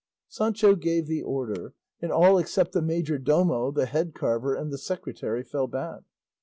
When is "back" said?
5.67-6.01